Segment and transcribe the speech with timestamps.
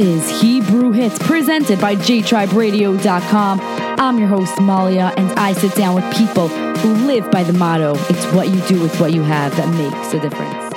[0.00, 3.60] is Hebrew Hits presented by JTribeRadio.com.
[3.60, 7.94] I'm your host, Malya, and I sit down with people who live by the motto
[8.08, 10.69] it's what you do with what you have that makes a difference.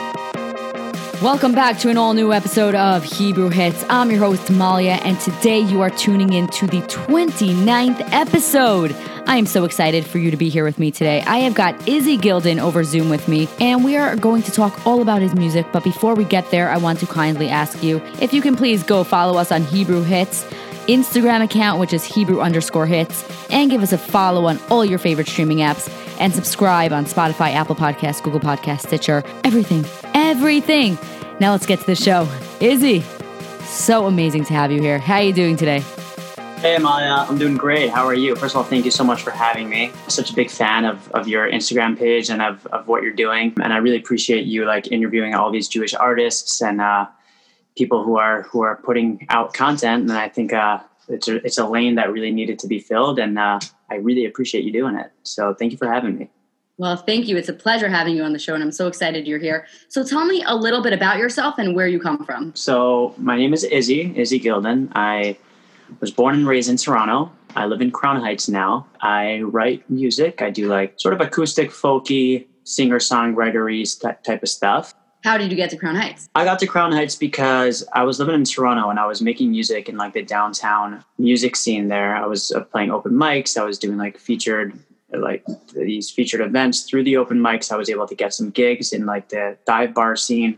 [1.23, 3.85] Welcome back to an all new episode of Hebrew Hits.
[3.87, 8.93] I'm your host, Malya, and today you are tuning in to the 29th episode.
[9.25, 11.21] I am so excited for you to be here with me today.
[11.21, 14.85] I have got Izzy Gilden over Zoom with me, and we are going to talk
[14.85, 15.65] all about his music.
[15.71, 18.83] But before we get there, I want to kindly ask you if you can please
[18.83, 20.43] go follow us on Hebrew Hits.
[20.87, 24.99] Instagram account, which is Hebrew underscore hits, and give us a follow on all your
[24.99, 30.97] favorite streaming apps, and subscribe on Spotify, Apple Podcasts, Google Podcasts, Stitcher, everything, everything.
[31.39, 32.27] Now let's get to the show.
[32.59, 33.01] Izzy,
[33.63, 34.99] so amazing to have you here.
[34.99, 35.83] How are you doing today?
[36.59, 37.89] Hey, Amalia, I'm doing great.
[37.89, 38.37] How are you?
[38.37, 39.91] First of all, thank you so much for having me.
[39.91, 43.11] I'm such a big fan of, of your Instagram page and of, of what you're
[43.11, 43.53] doing.
[43.61, 47.07] And I really appreciate you like interviewing all these Jewish artists and uh,
[47.75, 50.03] people who are who are putting out content.
[50.03, 53.19] And I think uh, it's, a, it's a lane that really needed to be filled.
[53.19, 55.11] And uh, I really appreciate you doing it.
[55.23, 56.29] So thank you for having me.
[56.77, 57.37] Well, thank you.
[57.37, 59.67] It's a pleasure having you on the show, and I'm so excited you're here.
[59.89, 62.55] So, tell me a little bit about yourself and where you come from.
[62.55, 64.91] So, my name is Izzy, Izzy Gilden.
[64.95, 65.37] I
[65.99, 67.31] was born and raised in Toronto.
[67.55, 68.87] I live in Crown Heights now.
[69.01, 70.41] I write music.
[70.41, 73.85] I do like sort of acoustic, folky, singer songwritery
[74.23, 74.95] type of stuff.
[75.23, 76.27] How did you get to Crown Heights?
[76.35, 79.51] I got to Crown Heights because I was living in Toronto and I was making
[79.51, 82.15] music in like the downtown music scene there.
[82.15, 83.57] I was uh, playing open mics.
[83.57, 84.77] I was doing like featured
[85.17, 87.71] like these featured events through the open mics.
[87.71, 90.57] I was able to get some gigs in like the dive bar scene.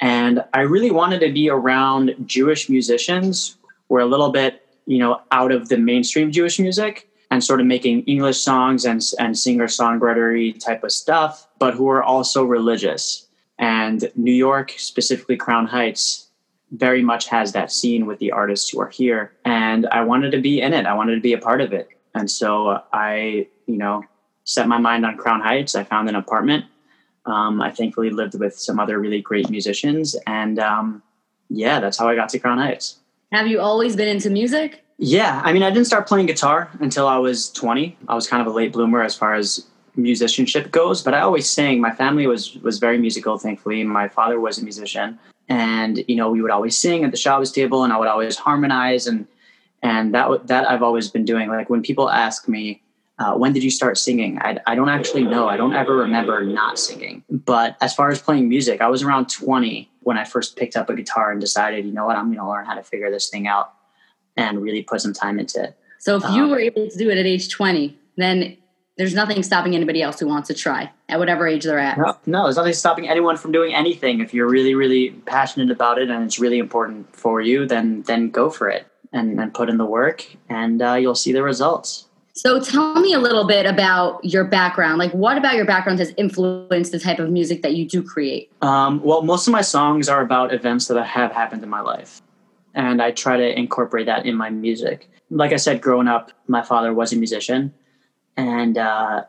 [0.00, 3.56] And I really wanted to be around Jewish musicians
[3.88, 7.60] who were a little bit, you know, out of the mainstream Jewish music and sort
[7.60, 12.44] of making English songs and, and singer songwritery type of stuff, but who are also
[12.44, 13.26] religious.
[13.58, 16.28] And New York, specifically Crown Heights,
[16.70, 19.32] very much has that scene with the artists who are here.
[19.44, 20.86] And I wanted to be in it.
[20.86, 21.88] I wanted to be a part of it.
[22.14, 24.04] And so I, you know,
[24.44, 25.74] set my mind on Crown Heights.
[25.74, 26.64] I found an apartment.
[27.26, 30.16] Um, I thankfully lived with some other really great musicians.
[30.26, 31.02] And um,
[31.50, 32.98] yeah, that's how I got to Crown Heights.
[33.32, 34.84] Have you always been into music?
[34.96, 37.96] Yeah, I mean, I didn't start playing guitar until I was 20.
[38.08, 41.48] I was kind of a late bloomer as far as musicianship goes, but I always
[41.48, 41.80] sang.
[41.80, 43.84] My family was was very musical, thankfully.
[43.84, 47.52] My father was a musician, and you know, we would always sing at the Shabbos
[47.52, 49.26] table, and I would always harmonize, and
[49.82, 51.48] and that that I've always been doing.
[51.48, 52.82] Like when people ask me,
[53.18, 54.38] uh, when did you start singing?
[54.40, 55.48] I, I don't actually know.
[55.48, 57.24] I don't ever remember not singing.
[57.30, 60.88] But as far as playing music, I was around 20 when I first picked up
[60.88, 63.28] a guitar and decided, you know what, I'm going to learn how to figure this
[63.28, 63.74] thing out
[64.36, 65.76] and really put some time into it.
[65.98, 68.56] So if you um, were able to do it at age 20, then
[68.96, 71.98] there's nothing stopping anybody else who wants to try at whatever age they're at.
[71.98, 74.20] No, no, there's nothing stopping anyone from doing anything.
[74.20, 78.30] If you're really, really passionate about it and it's really important for you, then then
[78.30, 82.06] go for it and, and put in the work, and uh, you'll see the results.
[82.34, 84.98] So tell me a little bit about your background.
[84.98, 88.52] Like, what about your background has influenced the type of music that you do create?
[88.62, 92.22] Um, well, most of my songs are about events that have happened in my life.
[92.74, 95.10] And I try to incorporate that in my music.
[95.30, 97.74] Like I said, growing up, my father was a musician.
[98.36, 99.24] And, uh,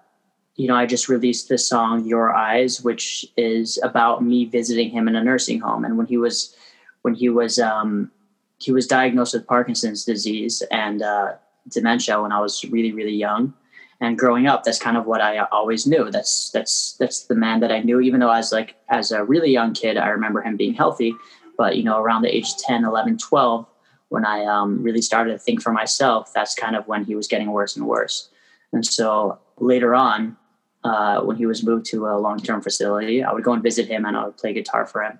[0.56, 5.07] you know, I just released this song, Your Eyes, which is about me visiting him
[5.07, 5.84] in a nursing home.
[5.84, 6.56] And when he was,
[7.01, 8.11] when he was, um,
[8.59, 11.34] he was diagnosed with Parkinson's disease and, uh,
[11.70, 13.53] dementia when I was really, really young.
[14.02, 16.09] And growing up, that's kind of what I always knew.
[16.09, 18.00] That's that's that's the man that I knew.
[18.00, 21.16] Even though I was like as a really young kid, I remember him being healthy.
[21.58, 23.66] But you know, around the age 10, 11, 12,
[24.08, 27.28] when I um, really started to think for myself, that's kind of when he was
[27.28, 28.30] getting worse and worse.
[28.72, 30.38] And so later on,
[30.86, 34.06] uh, when he was moved to a long-term facility, I would go and visit him
[34.06, 35.20] and I would play guitar for him.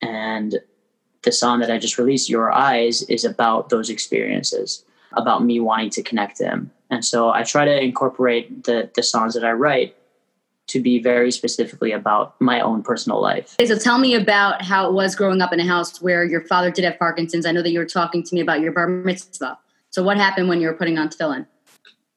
[0.00, 0.58] And
[1.24, 4.84] the song that I just released, Your Eyes, is about those experiences
[5.16, 6.70] about me wanting to connect them.
[6.90, 9.96] And so I try to incorporate the the songs that I write
[10.66, 13.54] to be very specifically about my own personal life.
[13.60, 16.40] Okay, so tell me about how it was growing up in a house where your
[16.40, 17.44] father did have Parkinson's.
[17.44, 19.58] I know that you were talking to me about your bar mitzvah.
[19.90, 21.46] So what happened when you were putting on tefillin?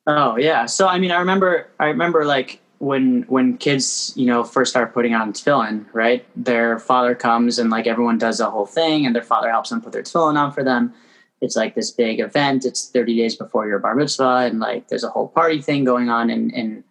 [0.05, 0.65] Oh yeah.
[0.65, 4.93] So I mean, I remember I remember like when when kids you know first start
[4.93, 6.25] putting on tefillin, right?
[6.35, 9.81] Their father comes and like everyone does the whole thing, and their father helps them
[9.81, 10.93] put their tefillin on for them
[11.41, 12.65] it's like this big event.
[12.65, 16.09] It's 30 days before your bar mitzvah, and like there's a whole party thing going
[16.09, 16.29] on.
[16.29, 16.83] And and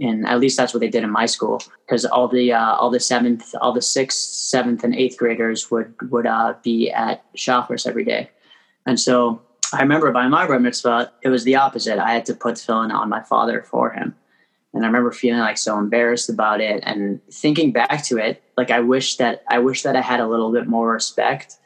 [0.00, 2.90] and at least that's what they did in my school because all the uh, all
[2.90, 7.86] the seventh, all the sixth, seventh, and eighth graders would would uh, be at Shacharis
[7.86, 8.30] every day.
[8.86, 9.42] And so
[9.72, 11.98] I remember by my bar mitzvah, it was the opposite.
[11.98, 14.14] I had to put tefillin on my father for him.
[14.72, 18.70] And I remember feeling like so embarrassed about it and thinking back to it, like
[18.70, 21.56] I wish that I wish that I had a little bit more respect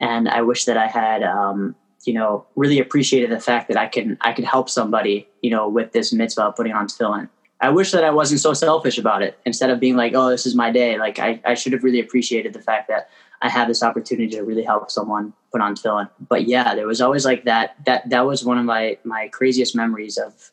[0.00, 1.74] and I wish that I had, um,
[2.04, 5.68] you know, really appreciated the fact that I can I could help somebody, you know,
[5.68, 7.28] with this mitzvah putting on tefillin.
[7.60, 9.38] I wish that I wasn't so selfish about it.
[9.46, 12.00] Instead of being like, "Oh, this is my day," like I, I should have really
[12.00, 13.08] appreciated the fact that
[13.40, 16.08] I have this opportunity to really help someone put on tefillin.
[16.28, 17.76] But yeah, there was always like that.
[17.86, 20.50] That that was one of my my craziest memories of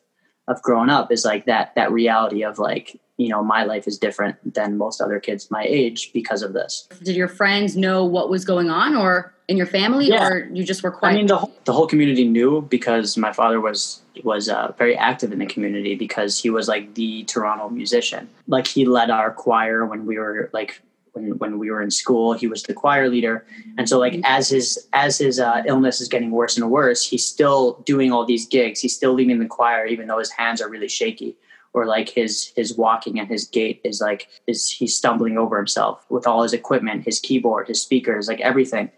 [0.50, 3.96] of growing up is like that that reality of like you know my life is
[3.96, 6.88] different than most other kids my age because of this.
[7.02, 10.28] Did your friends know what was going on or in your family yeah.
[10.28, 13.32] or you just were quiet i mean the whole, the whole community knew because my
[13.32, 17.68] father was was uh, very active in the community because he was like the toronto
[17.68, 18.28] musician.
[18.46, 20.82] Like he led our choir when we were like
[21.12, 23.44] when, when we were in school he was the choir leader.
[23.78, 27.24] And so like as his as his uh, illness is getting worse and worse he's
[27.24, 28.80] still doing all these gigs.
[28.80, 31.36] He's still leading the choir even though his hands are really shaky
[31.72, 36.04] or like his his walking and his gait is like is he's stumbling over himself
[36.10, 38.90] with all his equipment his keyboard his speakers like everything.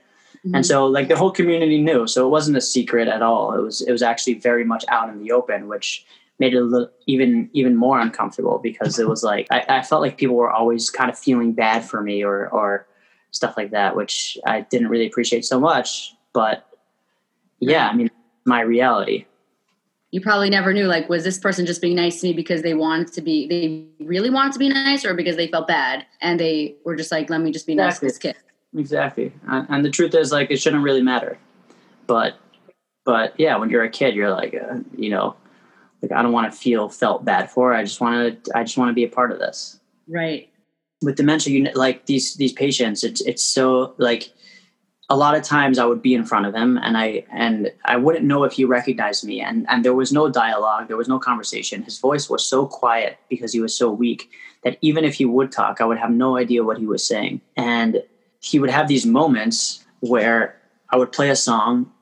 [0.44, 0.56] Mm-hmm.
[0.56, 2.08] and so like the whole community knew.
[2.08, 3.54] So it wasn't a secret at all.
[3.54, 6.04] It was it was actually very much out in the open which
[6.42, 10.02] made it a little, even even more uncomfortable because it was like I, I felt
[10.02, 12.86] like people were always kind of feeling bad for me or or
[13.30, 16.66] stuff like that which i didn't really appreciate so much but
[17.60, 18.10] yeah i mean
[18.44, 19.26] my reality.
[20.10, 22.74] You probably never knew like was this person just being nice to me because they
[22.74, 26.38] wanted to be they really wanted to be nice or because they felt bad and
[26.38, 27.86] they were just like let me just be exactly.
[27.86, 28.36] nice to this kid?
[28.78, 29.32] Exactly.
[29.48, 31.38] And, and, the truth is like it shouldn't really matter.
[32.06, 32.36] But
[33.04, 35.34] but yeah when you're a kid you're like uh, you know
[36.02, 38.76] like i don't want to feel felt bad for i just want to i just
[38.76, 39.78] want to be a part of this.
[40.08, 40.50] Right.
[41.00, 44.32] With dementia you like these these patients it's it's so like
[45.10, 47.96] a lot of times I would be in front of him and I and I
[47.96, 51.18] wouldn't know if he recognized me and and there was no dialogue there was no
[51.18, 51.82] conversation.
[51.82, 54.30] His voice was so quiet because he was so weak
[54.64, 57.40] that even if he would talk I would have no idea what he was saying.
[57.56, 58.02] And
[58.40, 60.56] he would have these moments where
[60.90, 61.92] I would play a song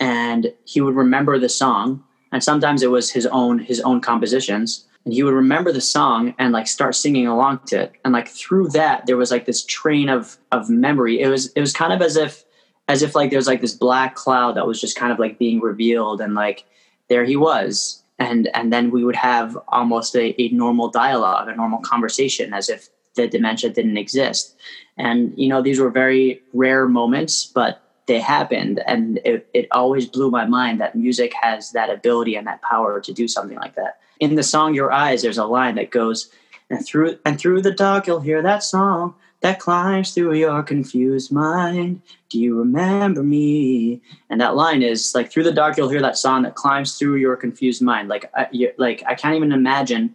[0.00, 2.04] and he would remember the song
[2.34, 4.84] and sometimes it was his own his own compositions.
[5.04, 7.92] And he would remember the song and like start singing along to it.
[8.04, 11.20] And like through that there was like this train of of memory.
[11.20, 12.44] It was it was kind of as if
[12.88, 15.60] as if like there's like this black cloud that was just kind of like being
[15.60, 16.64] revealed and like
[17.08, 18.02] there he was.
[18.18, 22.68] And and then we would have almost a, a normal dialogue a normal conversation as
[22.68, 24.56] if the dementia didn't exist.
[24.98, 30.06] And you know these were very rare moments but they happened and it, it always
[30.06, 33.74] blew my mind that music has that ability and that power to do something like
[33.74, 36.30] that in the song your eyes there's a line that goes
[36.70, 39.14] and through and through the dark you'll hear that song
[39.44, 42.00] that climbs through your confused mind.
[42.30, 44.00] Do you remember me?
[44.30, 47.16] And that line is like through the dark, you'll hear that song that climbs through
[47.16, 48.08] your confused mind.
[48.08, 48.48] Like, I,
[48.78, 50.14] like I can't even imagine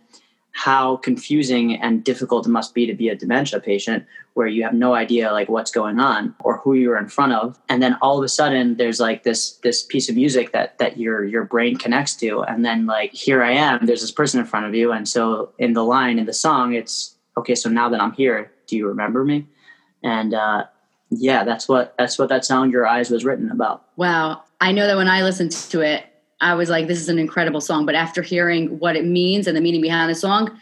[0.52, 4.74] how confusing and difficult it must be to be a dementia patient where you have
[4.74, 8.18] no idea like what's going on or who you're in front of and then all
[8.18, 11.78] of a sudden there's like this this piece of music that that your your brain
[11.78, 14.92] connects to and then like here i am there's this person in front of you
[14.92, 18.52] and so in the line in the song it's okay so now that i'm here
[18.70, 19.48] do you remember me?
[20.04, 20.66] And uh,
[21.10, 23.84] yeah, that's what that's what that song "Your Eyes" was written about.
[23.98, 26.06] Wow, I know that when I listened to it,
[26.42, 29.56] I was like, "This is an incredible song." But after hearing what it means and
[29.56, 30.60] the meaning behind the song,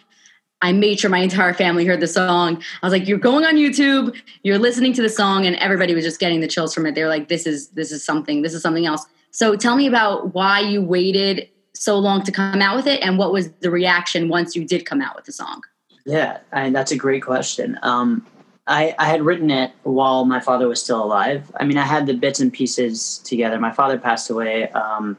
[0.62, 2.62] I made sure my entire family heard the song.
[2.82, 6.04] I was like, "You're going on YouTube, you're listening to the song," and everybody was
[6.04, 6.96] just getting the chills from it.
[6.96, 8.42] They were like, "This is this is something.
[8.42, 12.62] This is something else." So tell me about why you waited so long to come
[12.62, 15.32] out with it, and what was the reaction once you did come out with the
[15.32, 15.62] song?
[16.06, 17.78] Yeah, I, that's a great question.
[17.84, 18.26] Um,
[18.66, 21.52] I, I had written it while my father was still alive.
[21.60, 23.60] I mean, I had the bits and pieces together.
[23.60, 25.18] My father passed away um,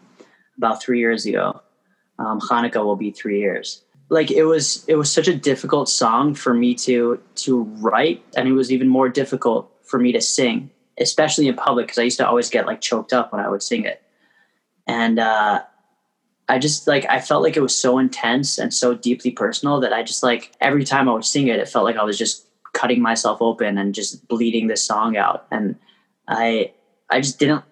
[0.59, 1.61] about three years ago.
[2.19, 3.83] Um, Hanukkah will be three years.
[4.11, 8.49] Like it was, it was such a difficult song for me to to write, and
[8.49, 12.19] it was even more difficult for me to sing, especially in public, because I used
[12.19, 14.03] to always get like choked up when I would sing it.
[14.87, 15.63] And uh,
[16.49, 19.93] I just like I felt like it was so intense and so deeply personal that
[19.93, 22.47] I just like every time I would sing it, it felt like I was just
[22.73, 25.47] cutting myself open and just bleeding this song out.
[25.51, 25.77] And
[26.27, 26.73] I
[27.11, 27.65] I just didn't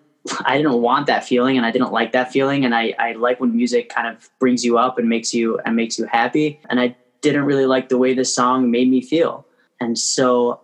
[0.44, 2.64] I didn't want that feeling and I didn't like that feeling.
[2.64, 5.76] And I, I like when music kind of brings you up and makes you and
[5.76, 6.60] makes you happy.
[6.68, 9.46] And I didn't really like the way this song made me feel.
[9.80, 10.60] And so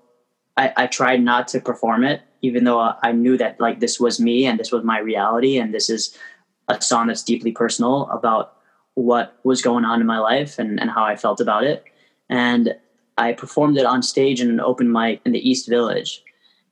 [0.57, 4.21] I, I tried not to perform it, even though I knew that like this was
[4.21, 6.17] me and this was my reality and this is
[6.69, 8.57] a song that's deeply personal about
[8.95, 11.85] what was going on in my life and, and how I felt about it.
[12.29, 12.75] And
[13.19, 16.23] I performed it on stage in an open mic in the East Village.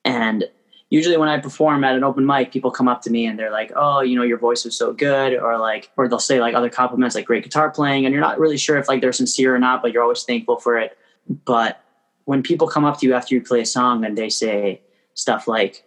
[0.05, 0.45] And
[0.91, 3.51] usually when I perform at an open mic, people come up to me and they're
[3.51, 6.55] like, "Oh, you know, your voice was so good," or like, or they'll say like
[6.55, 9.55] other compliments like "great guitar playing," and you're not really sure if like they're sincere
[9.55, 10.99] or not, but you're always thankful for it.
[11.45, 11.83] But
[12.25, 14.83] when people come up to you after you play a song and they say
[15.15, 15.85] stuff like,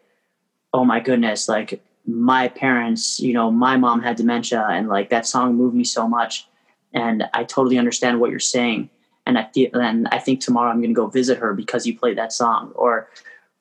[0.73, 5.25] oh my goodness, like my parents, you know, my mom had dementia and like that
[5.25, 6.47] song moved me so much.
[6.93, 8.89] And I totally understand what you're saying.
[9.25, 11.97] And I feel, and I think tomorrow I'm going to go visit her because you
[11.97, 12.71] played that song.
[12.75, 13.09] Or,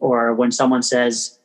[0.02, 1.38] or when someone says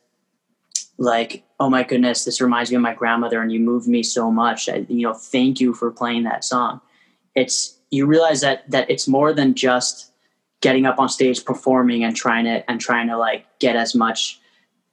[0.98, 4.32] like, oh my goodness, this reminds me of my grandmother and you moved me so
[4.32, 4.68] much.
[4.68, 6.80] I, you know, thank you for playing that song.
[7.36, 10.10] It's, you realize that, that it's more than just
[10.60, 14.40] getting up on stage performing and trying to, and trying to like get as much,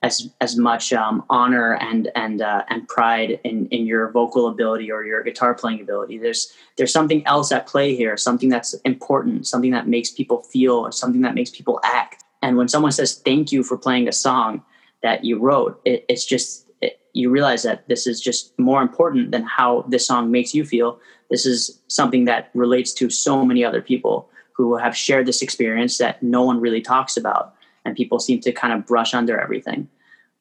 [0.03, 4.91] as as much um, honor and and uh, and pride in in your vocal ability
[4.91, 6.19] or your guitar playing ability.
[6.19, 10.91] There's there's something else at play here, something that's important, something that makes people feel,
[10.91, 12.24] something that makes people act.
[12.41, 14.63] And when someone says thank you for playing a song
[15.03, 19.31] that you wrote, it, it's just it, you realize that this is just more important
[19.31, 20.99] than how this song makes you feel.
[21.29, 25.97] This is something that relates to so many other people who have shared this experience
[25.97, 29.87] that no one really talks about and people seem to kind of brush under everything.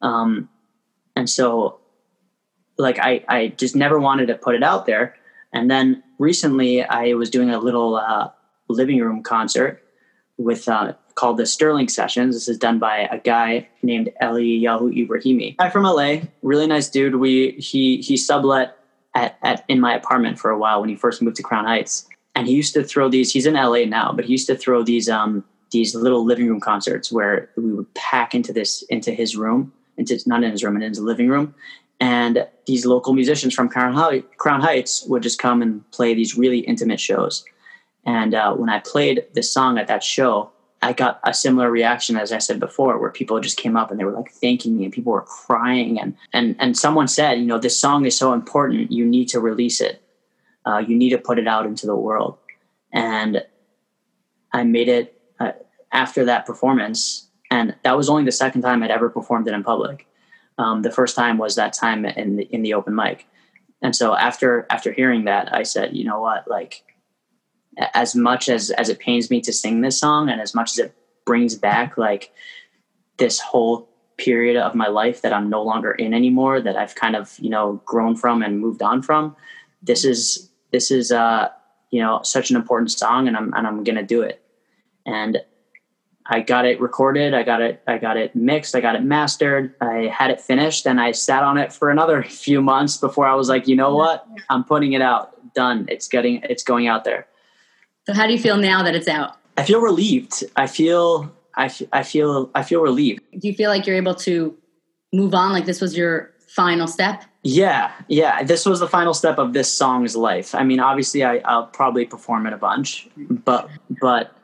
[0.01, 0.49] Um,
[1.15, 1.79] and so,
[2.77, 5.15] like, I, I just never wanted to put it out there.
[5.53, 8.29] And then recently, I was doing a little uh,
[8.67, 9.81] living room concert
[10.37, 12.35] with uh, called the Sterling Sessions.
[12.35, 15.57] This is done by a guy named Eliyahu Ibrahimi.
[15.57, 17.15] Guy from LA, really nice dude.
[17.15, 18.77] We he he sublet
[19.15, 22.07] at, at in my apartment for a while when he first moved to Crown Heights.
[22.37, 23.31] And he used to throw these.
[23.31, 26.59] He's in LA now, but he used to throw these um, these little living room
[26.59, 30.75] concerts where we would pack into this into his room into not in his room,
[30.75, 31.53] and in his living room.
[31.99, 36.99] And these local musicians from Crown, Heights would just come and play these really intimate
[36.99, 37.45] shows.
[38.05, 40.51] And uh, when I played this song at that show,
[40.85, 43.99] I got a similar reaction as I said before, where people just came up and
[43.99, 47.45] they were like thanking me, and people were crying, and and and someone said, you
[47.45, 49.99] know, this song is so important, you need to release it,
[50.67, 52.37] uh, you need to put it out into the world.
[52.93, 53.43] And
[54.53, 55.53] I made it uh,
[55.91, 57.27] after that performance.
[57.49, 60.07] And that was only the second time I'd ever performed it in public.
[60.57, 63.27] Um, the first time was that time in the, in the open mic,
[63.81, 66.83] and so after after hearing that, I said, you know what, like
[67.77, 70.79] as much as as it pains me to sing this song, and as much as
[70.79, 72.31] it brings back like
[73.17, 77.15] this whole period of my life that I'm no longer in anymore, that I've kind
[77.15, 79.35] of you know grown from and moved on from,
[79.81, 81.49] this is this is uh
[81.91, 84.41] you know such an important song, and I'm and I'm gonna do it,
[85.05, 85.41] and
[86.27, 87.33] I got it recorded.
[87.33, 87.83] I got it.
[87.87, 88.75] I got it mixed.
[88.75, 89.75] I got it mastered.
[89.79, 93.35] I had it finished, and I sat on it for another few months before I
[93.35, 94.27] was like, you know what?
[94.49, 95.31] I'm putting it out.
[95.53, 95.85] Done.
[95.87, 96.41] It's getting.
[96.43, 97.27] It's going out there.
[98.05, 99.37] So, how do you feel now that it's out?
[99.57, 100.43] I feel relieved.
[100.55, 101.31] I feel.
[101.55, 102.51] I, f- I feel.
[102.55, 103.21] I feel relieved.
[103.39, 104.55] Do you feel like you're able to
[105.13, 105.53] move on?
[105.53, 107.23] Like this was your final step?
[107.43, 108.43] Yeah, yeah.
[108.43, 110.55] This was the final step of this song's life.
[110.55, 113.69] I mean, obviously, I, I'll probably perform it a bunch, but
[114.01, 114.35] but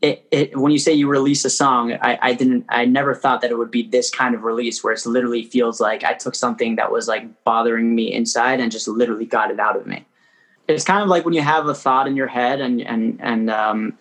[0.00, 3.40] it, it, when you say you release a song, I, I didn't, I never thought
[3.40, 6.34] that it would be this kind of release where it literally feels like I took
[6.34, 10.06] something that was like bothering me inside and just literally got it out of me.
[10.68, 13.50] It's kind of like when you have a thought in your head and, and, and,
[13.50, 13.98] um,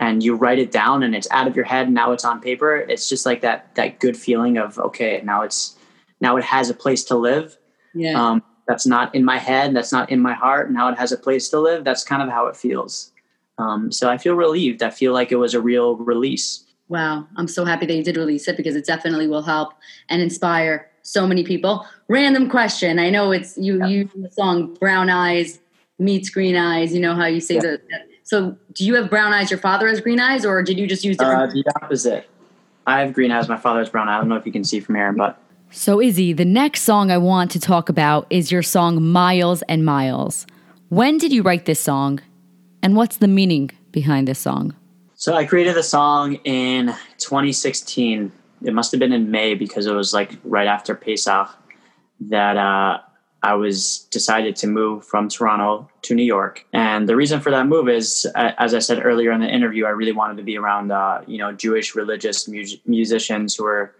[0.00, 2.40] and you write it down and it's out of your head and now it's on
[2.40, 2.76] paper.
[2.76, 5.76] It's just like that, that good feeling of, okay, now it's,
[6.20, 7.56] now it has a place to live.
[7.94, 8.20] Yeah.
[8.20, 9.74] Um, that's not in my head.
[9.74, 10.70] That's not in my heart.
[10.70, 11.84] Now it has a place to live.
[11.84, 13.12] That's kind of how it feels.
[13.56, 14.82] Um, so I feel relieved.
[14.82, 16.64] I feel like it was a real release.
[16.88, 17.26] Wow.
[17.36, 19.74] I'm so happy that you did release it because it definitely will help
[20.08, 21.86] and inspire so many people.
[22.08, 22.98] Random question.
[22.98, 23.86] I know it's you, yeah.
[23.86, 25.58] you the song Brown Eyes
[25.98, 26.94] meets Green Eyes.
[26.94, 27.60] You know how you say yeah.
[27.60, 27.80] that.
[28.22, 29.50] So do you have brown eyes?
[29.50, 31.50] Your father has green eyes or did you just use different?
[31.50, 32.28] Uh, the opposite.
[32.86, 33.48] I have green eyes.
[33.48, 34.16] My father has brown eyes.
[34.16, 35.40] I don't know if you can see from here, but.
[35.70, 39.84] So, Izzy, the next song I want to talk about is your song Miles and
[39.84, 40.46] Miles.
[40.88, 42.20] When did you write this song?
[42.82, 44.74] And what's the meaning behind this song?
[45.14, 48.32] So I created the song in 2016.
[48.64, 51.48] It must have been in May because it was like right after Pesach
[52.20, 53.00] that uh,
[53.42, 56.66] I was decided to move from Toronto to New York.
[56.72, 59.90] And the reason for that move is, as I said earlier in the interview, I
[59.90, 63.94] really wanted to be around, uh, you know, Jewish religious mu- musicians who were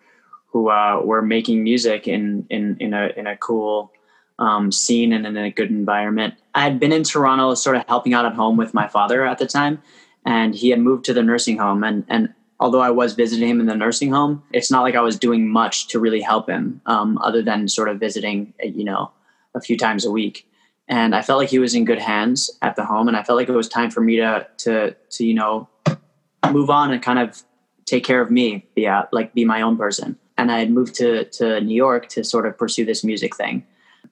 [0.50, 3.92] who uh, were making music in in in a in a cool
[4.40, 6.34] um, scene and in a good environment.
[6.54, 9.38] I had been in Toronto, sort of helping out at home with my father at
[9.38, 9.80] the time,
[10.24, 11.84] and he had moved to the nursing home.
[11.84, 15.00] And and although I was visiting him in the nursing home, it's not like I
[15.00, 19.12] was doing much to really help him, um, other than sort of visiting, you know,
[19.58, 20.48] a few times a week.
[20.88, 23.36] And I felt like he was in good hands at the home, and I felt
[23.36, 25.68] like it was time for me to to to you know
[26.50, 27.42] move on and kind of
[27.84, 30.16] take care of me, be like be my own person.
[30.38, 33.66] And I had moved to to New York to sort of pursue this music thing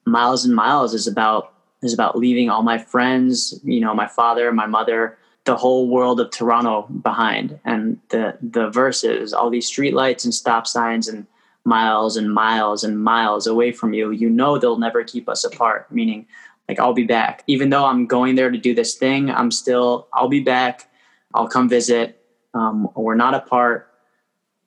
[0.07, 4.51] miles and miles is about is about leaving all my friends, you know, my father,
[4.51, 7.59] my mother, the whole world of Toronto behind.
[7.65, 11.27] And the the verses, all these streetlights and stop signs and
[11.67, 15.91] miles and miles and miles away from you, you know they'll never keep us apart.
[15.91, 16.25] Meaning,
[16.67, 19.29] like I'll be back, even though I'm going there to do this thing.
[19.29, 20.89] I'm still I'll be back.
[21.33, 22.23] I'll come visit.
[22.53, 23.91] Um, we're not apart,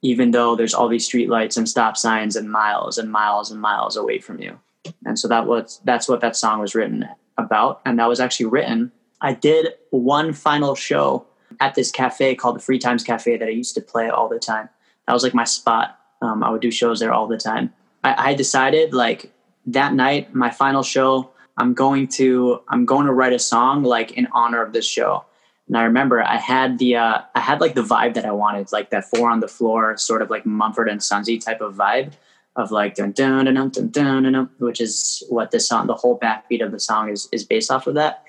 [0.02, 3.96] even though there's all these streetlights and stop signs and miles and miles and miles
[3.96, 4.60] away from you.
[5.04, 8.46] And so that was that's what that song was written about, and that was actually
[8.46, 8.92] written.
[9.22, 11.26] I did one final show
[11.60, 14.38] at this cafe called the Free Times Cafe that I used to play all the
[14.38, 14.68] time.
[15.06, 15.99] That was like my spot.
[16.22, 17.72] Um, I would do shows there all the time.
[18.04, 19.32] I, I decided like
[19.66, 24.12] that night, my final show, I'm going to I'm going to write a song like
[24.12, 25.24] in honor of this show.
[25.68, 28.72] And I remember I had the uh, I had like the vibe that I wanted,
[28.72, 32.12] like that four on the floor, sort of like Mumford and Sonsy type of vibe
[32.56, 36.18] of like dun dun dun dun dun dun, which is what the song, the whole
[36.18, 38.24] backbeat of the song is is based off of that.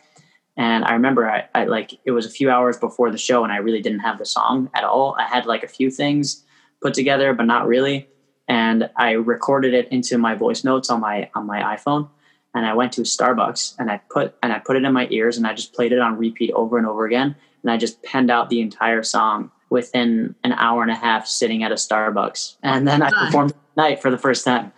[0.58, 3.52] And I remember I, I like it was a few hours before the show, and
[3.52, 5.16] I really didn't have the song at all.
[5.18, 6.44] I had like a few things
[6.82, 8.08] put together, but not really.
[8.48, 12.10] And I recorded it into my voice notes on my on my iPhone.
[12.54, 15.38] And I went to Starbucks and I put and I put it in my ears
[15.38, 17.36] and I just played it on repeat over and over again.
[17.64, 21.64] And I just penned out the entire song within an hour and a half sitting
[21.64, 22.58] at a Starbucks.
[22.62, 24.74] And then I performed night for the first time.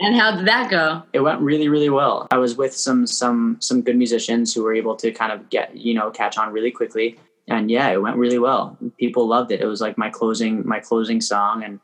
[0.00, 1.02] And how did that go?
[1.12, 2.26] It went really, really well.
[2.30, 5.76] I was with some some some good musicians who were able to kind of get
[5.76, 8.78] you know catch on really quickly, and yeah, it went really well.
[8.98, 9.60] People loved it.
[9.60, 11.80] It was like my closing my closing song, and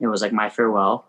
[0.00, 1.06] it was like my farewell.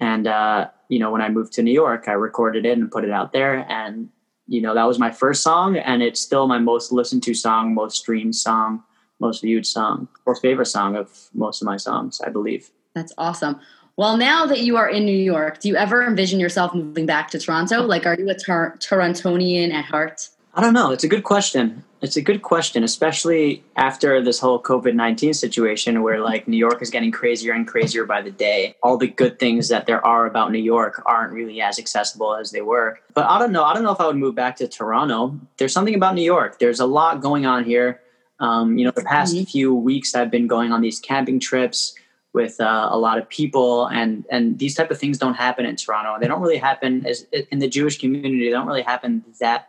[0.00, 3.04] And uh, you know, when I moved to New York, I recorded it and put
[3.04, 4.08] it out there, and
[4.48, 7.74] you know that was my first song, and it's still my most listened to song,
[7.74, 8.82] most streamed song,
[9.20, 12.70] most viewed song, or favorite song of most of my songs, I believe.
[12.94, 13.60] That's awesome.
[13.96, 17.30] Well, now that you are in New York, do you ever envision yourself moving back
[17.30, 17.82] to Toronto?
[17.82, 20.30] Like, are you a Tor- Torontonian at heart?
[20.54, 20.92] I don't know.
[20.92, 21.84] It's a good question.
[22.02, 26.82] It's a good question, especially after this whole COVID 19 situation where like New York
[26.82, 28.74] is getting crazier and crazier by the day.
[28.82, 32.50] All the good things that there are about New York aren't really as accessible as
[32.50, 32.98] they were.
[33.14, 33.62] But I don't know.
[33.62, 35.38] I don't know if I would move back to Toronto.
[35.58, 36.58] There's something about New York.
[36.58, 38.00] There's a lot going on here.
[38.40, 39.44] Um, you know, the past mm-hmm.
[39.44, 41.94] few weeks I've been going on these camping trips
[42.32, 45.76] with uh, a lot of people and and these type of things don't happen in
[45.76, 46.16] Toronto.
[46.20, 48.44] They don't really happen as in the Jewish community.
[48.44, 49.68] They don't really happen that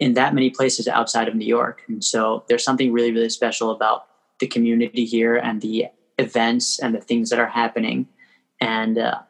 [0.00, 1.82] in that many places outside of New York.
[1.88, 4.06] And so there's something really really special about
[4.40, 5.86] the community here and the
[6.18, 8.06] events and the things that are happening.
[8.60, 9.20] And uh,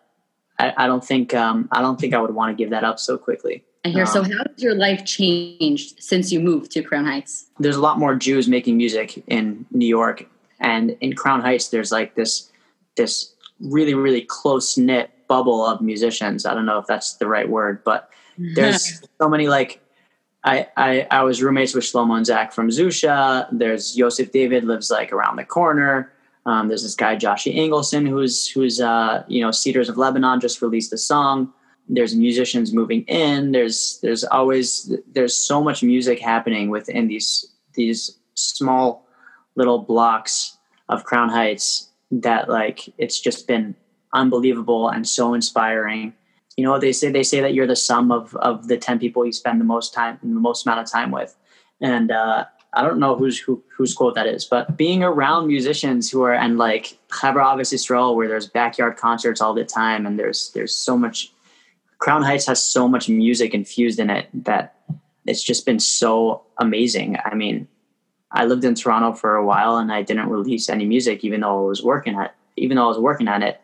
[0.59, 2.99] I, I, don't think um, I don't think I would want to give that up
[2.99, 3.65] so quickly.
[3.85, 4.03] I hear.
[4.03, 7.47] Um, so, how has your life changed since you moved to Crown Heights?
[7.59, 10.27] There's a lot more Jews making music in New York,
[10.61, 12.51] and in Crown Heights, there's like this
[12.97, 16.47] this really really close knit bubble of musicians.
[16.47, 19.81] I don't know if that's the right word, but there's so many like
[20.45, 23.49] I, I, I was roommates with Shlomo and Zach from Zusha.
[23.51, 26.13] There's Yosef David lives like around the corner.
[26.47, 30.63] Um, there's this guy Joshie Engelson who's who's uh, you know Cedars of Lebanon just
[30.63, 31.53] released a song.
[31.89, 33.53] There's musicians moving in.
[33.53, 39.07] There's there's always there's so much music happening within these these small
[39.57, 40.57] little blocks
[40.89, 43.75] of Crown Heights that like it's just been
[44.15, 46.15] unbelievable and so inspiring.
[46.59, 49.25] You know, they say they say that you're the sum of of the ten people
[49.25, 51.37] you spend the most time the most amount of time with,
[51.81, 56.11] and uh, I don't know who's who, whose quote that is, but being around musicians
[56.11, 60.19] who are and like Chaver Ahavas Yisrael, where there's backyard concerts all the time, and
[60.19, 61.33] there's there's so much.
[61.99, 64.75] Crown Heights has so much music infused in it that
[65.27, 67.19] it's just been so amazing.
[67.25, 67.69] I mean,
[68.33, 71.67] I lived in Toronto for a while and I didn't release any music, even though
[71.67, 73.61] I was working at, even though I was working on it.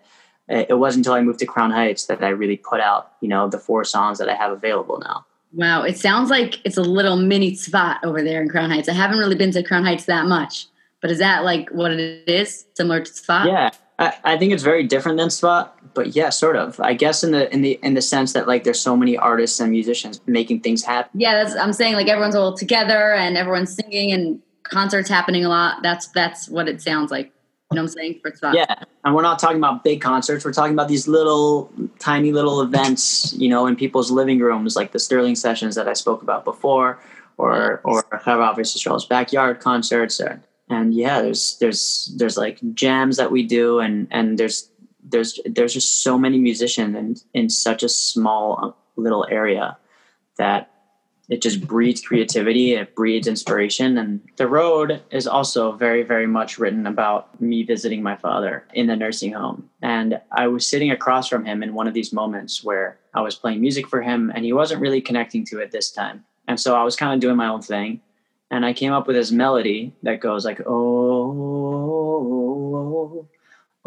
[0.49, 3.49] It wasn't until I moved to Crown Heights that I really put out, you know,
[3.49, 5.25] the four songs that I have available now.
[5.55, 8.89] Wow, it sounds like it's a little mini Tzfat over there in Crown Heights.
[8.89, 10.67] I haven't really been to Crown Heights that much,
[11.01, 13.47] but is that like what it is, similar to Tzfat?
[13.47, 16.81] Yeah, I, I think it's very different than Tzfat, but yeah, sort of.
[16.81, 19.61] I guess in the in the in the sense that like there's so many artists
[19.61, 21.21] and musicians making things happen.
[21.21, 25.49] Yeah, that's I'm saying like everyone's all together and everyone's singing and concerts happening a
[25.49, 25.83] lot.
[25.83, 27.33] That's that's what it sounds like.
[27.75, 28.21] You know what I'm saying?
[28.23, 28.55] For Tzfat.
[28.55, 30.45] Yeah, and we're not talking about big concerts.
[30.45, 33.35] We're talking about these little, tiny little events.
[33.35, 37.01] You know, in people's living rooms, like the Sterling sessions that I spoke about before,
[37.37, 40.21] or or Chaver Ahavas Yisrael's backyard concerts.
[40.21, 44.71] Or, and yeah, there's there's there's like jams that we do, and and there's
[45.03, 49.77] there's there's just so many musicians in in such a small uh, little area
[50.39, 50.74] that
[51.29, 56.59] it just breeds creativity it breeds inspiration and the road is also very very much
[56.59, 61.29] written about me visiting my father in the nursing home and i was sitting across
[61.29, 64.45] from him in one of these moments where i was playing music for him and
[64.45, 67.37] he wasn't really connecting to it this time and so i was kind of doing
[67.37, 68.01] my own thing
[68.51, 71.81] and i came up with this melody that goes like oh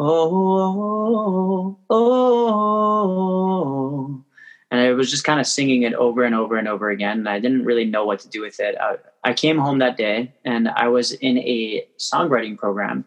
[0.00, 4.24] oh, oh
[4.70, 7.18] was just kind of singing it over and over and over again.
[7.18, 8.76] And I didn't really know what to do with it.
[8.80, 13.04] I, I came home that day and I was in a songwriting program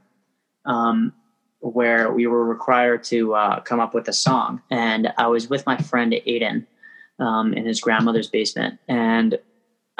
[0.66, 1.14] um,
[1.60, 4.62] where we were required to uh, come up with a song.
[4.72, 6.66] And I was with my friend Aiden
[7.20, 8.80] um, in his grandmother's basement.
[8.88, 9.38] And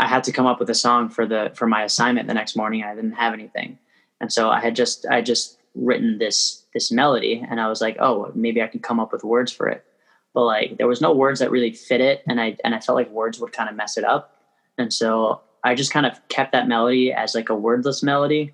[0.02, 2.58] I had to come up with a song for the for my assignment the next
[2.58, 2.84] morning.
[2.84, 3.78] I didn't have anything,
[4.20, 7.98] and so I had just I just written this this melody, and I was like,
[8.00, 9.86] oh, maybe I can come up with words for it.
[10.34, 12.96] But like there was no words that really fit it, and I and I felt
[12.96, 14.36] like words would kind of mess it up,
[14.78, 18.54] and so I just kind of kept that melody as like a wordless melody,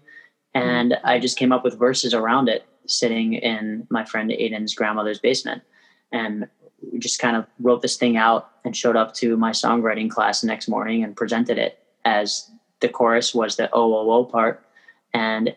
[0.54, 1.08] and mm-hmm.
[1.08, 5.62] I just came up with verses around it, sitting in my friend Aiden's grandmother's basement,
[6.12, 6.48] and
[6.92, 10.42] we just kind of wrote this thing out and showed up to my songwriting class
[10.42, 14.64] the next morning and presented it as the chorus was the oh oh oh part.
[15.14, 15.56] And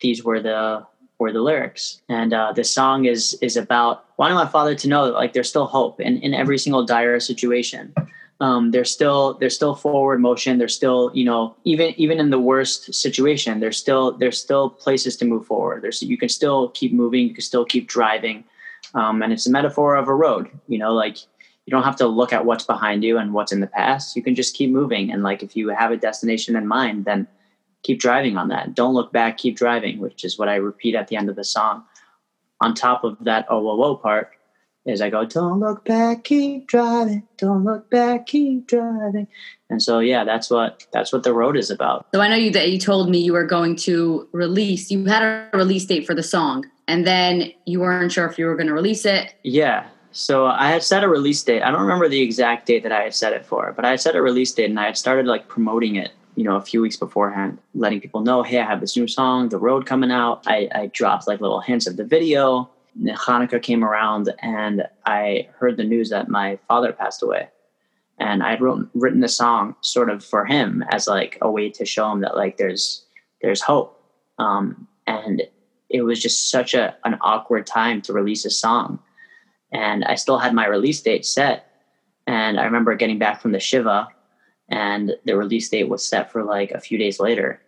[0.00, 0.86] these were the
[1.18, 2.02] were the lyrics.
[2.08, 5.48] And uh, this song is is about wanting my father to know that like there's
[5.48, 7.94] still hope in, in every single dire situation.
[8.40, 10.58] Um, there's still there's still forward motion.
[10.58, 15.16] There's still you know even even in the worst situation there's still there's still places
[15.18, 15.82] to move forward.
[15.82, 17.28] There's you can still keep moving.
[17.28, 18.44] You can still keep driving.
[18.94, 21.16] Um, and it's a metaphor of a road you know like
[21.66, 24.16] you don't have to look at what's behind you and what's in the past.
[24.16, 25.12] You can just keep moving.
[25.12, 27.28] And like if you have a destination in mind then
[27.82, 28.74] keep driving on that.
[28.74, 31.44] Don't look back keep driving which is what i repeat at the end of the
[31.44, 31.84] song.
[32.60, 34.32] On top of that oh whoa whoa part
[34.84, 37.26] is i go don't look back keep driving.
[37.38, 39.26] Don't look back keep driving.
[39.70, 42.06] And so yeah that's what that's what the road is about.
[42.14, 45.22] So i know you that you told me you were going to release you had
[45.22, 48.66] a release date for the song and then you weren't sure if you were going
[48.66, 49.34] to release it.
[49.42, 51.62] Yeah so I had set a release date.
[51.62, 54.00] I don't remember the exact date that I had set it for, but I had
[54.00, 56.80] set a release date and I had started like promoting it, you know, a few
[56.80, 60.42] weeks beforehand, letting people know, hey, I have this new song, The Road coming out.
[60.44, 62.68] I, I dropped like little hints of the video.
[63.00, 67.48] Hanukkah came around and I heard the news that my father passed away.
[68.18, 71.70] And I had wrote, written the song sort of for him as like a way
[71.70, 73.04] to show him that like there's
[73.40, 74.02] there's hope.
[74.40, 75.42] Um, and
[75.90, 78.98] it was just such a an awkward time to release a song
[79.70, 81.68] and I still had my release date set.
[82.26, 84.08] And I remember getting back from the Shiva,
[84.72, 87.60] and the release date was set for like a few days later.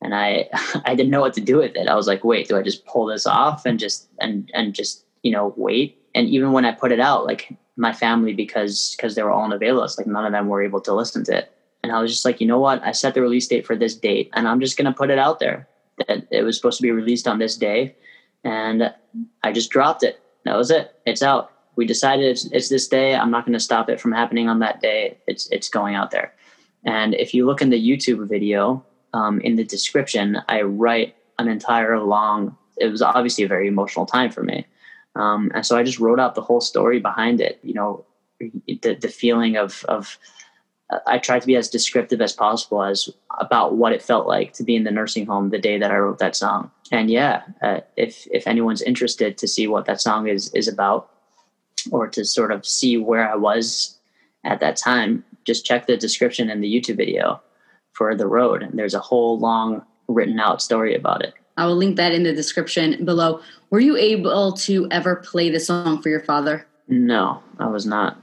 [0.00, 0.48] And I
[0.84, 1.88] I didn't know what to do with it.
[1.88, 5.04] I was like, wait, do I just pull this off and just and and just
[5.22, 6.02] you know wait?
[6.14, 9.44] And even when I put it out, like my family, because because they were all
[9.44, 11.52] in Avelis, like none of them were able to listen to it.
[11.84, 12.82] And I was just like, you know what?
[12.82, 15.38] I set the release date for this date, and I'm just gonna put it out
[15.38, 15.68] there.
[16.06, 17.94] That it was supposed to be released on this day,
[18.42, 18.92] and
[19.42, 20.94] I just dropped it that was it.
[21.04, 21.52] It's out.
[21.78, 23.14] We decided it's, it's this day.
[23.14, 25.16] I'm not going to stop it from happening on that day.
[25.28, 26.34] It's it's going out there.
[26.84, 31.46] And if you look in the YouTube video, um, in the description, I write an
[31.46, 32.56] entire long.
[32.78, 34.66] It was obviously a very emotional time for me,
[35.14, 37.60] um, and so I just wrote out the whole story behind it.
[37.62, 38.04] You know,
[38.40, 40.18] the the feeling of of
[41.06, 44.64] I tried to be as descriptive as possible as about what it felt like to
[44.64, 46.72] be in the nursing home the day that I wrote that song.
[46.90, 51.10] And yeah, uh, if if anyone's interested to see what that song is is about,
[51.90, 53.98] or to sort of see where I was
[54.44, 57.40] at that time, just check the description in the YouTube video
[57.92, 58.62] for the road.
[58.62, 61.34] And there's a whole long written out story about it.
[61.56, 63.40] I will link that in the description below.
[63.70, 66.66] Were you able to ever play the song for your father?
[66.86, 68.18] No, I was not,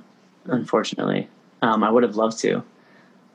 [0.46, 1.30] unfortunately.
[1.62, 2.64] Um, I would have loved to.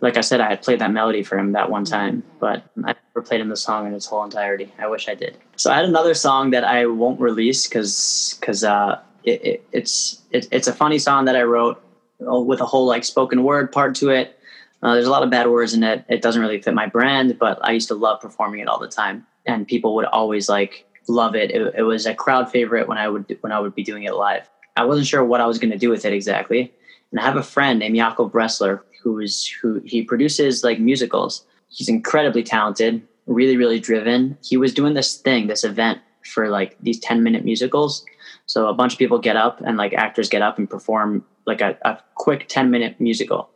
[0.01, 2.95] Like I said, I had played that melody for him that one time, but I
[3.14, 4.73] never played him the song in its whole entirety.
[4.79, 5.37] I wish I did.
[5.57, 10.22] So I had another song that I won't release because because uh, it, it, it's
[10.30, 11.83] it, it's a funny song that I wrote
[12.26, 14.38] uh, with a whole like spoken word part to it.
[14.83, 16.04] Uh, there's a lot of bad words in it.
[16.09, 18.88] It doesn't really fit my brand, but I used to love performing it all the
[18.88, 21.50] time, and people would always like love it.
[21.50, 24.14] It, it was a crowd favorite when I would when I would be doing it
[24.14, 24.48] live.
[24.76, 26.72] I wasn't sure what I was going to do with it exactly,
[27.11, 31.44] and I have a friend named Jakob Bressler who is who he produces like musicals.
[31.68, 34.37] He's incredibly talented, really, really driven.
[34.42, 38.04] He was doing this thing, this event for like these 10 minute musicals.
[38.51, 41.61] So a bunch of people get up and like actors get up and perform like
[41.61, 43.49] a, a quick 10 minute musical.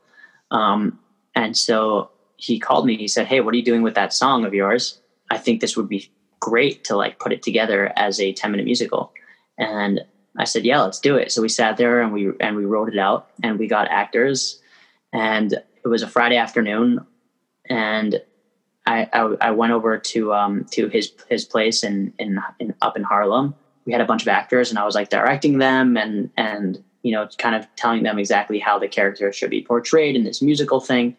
[0.52, 1.00] Um,
[1.34, 4.44] and so he called me, he said, Hey, what are you doing with that song
[4.44, 5.00] of yours?
[5.32, 8.66] I think this would be great to like put it together as a 10 minute
[8.66, 9.12] musical.
[9.58, 10.00] And
[10.38, 12.88] I said, "Yeah, let's do it." So we sat there and we and we wrote
[12.88, 14.60] it out, and we got actors,
[15.12, 17.06] and it was a Friday afternoon,
[17.70, 18.20] and
[18.84, 22.96] I I, I went over to um to his his place in, in in up
[22.96, 23.54] in Harlem.
[23.86, 27.12] We had a bunch of actors, and I was like directing them and and you
[27.12, 30.80] know kind of telling them exactly how the character should be portrayed in this musical
[30.80, 31.16] thing.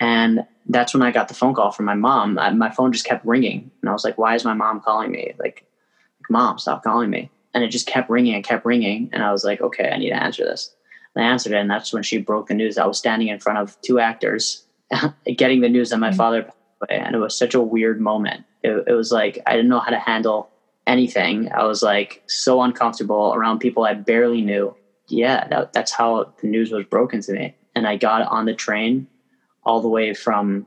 [0.00, 2.38] And that's when I got the phone call from my mom.
[2.38, 5.10] I, my phone just kept ringing, and I was like, "Why is my mom calling
[5.10, 5.34] me?
[5.38, 5.66] Like,
[6.20, 9.30] like mom, stop calling me." and it just kept ringing and kept ringing and i
[9.30, 10.74] was like okay i need to answer this
[11.14, 12.78] And I answered it, and that's when she broke the news.
[12.78, 14.64] I was standing in front of two actors,
[15.36, 16.16] getting the news that my mm-hmm.
[16.16, 18.44] father passed away, and it was such a weird moment.
[18.62, 20.50] It, it was like I didn't know how to handle
[20.86, 21.50] anything.
[21.52, 24.74] I was like so uncomfortable around people I barely knew.
[25.08, 27.54] Yeah, that, that's how the news was broken to me.
[27.74, 29.06] And I got on the train
[29.64, 30.66] all the way from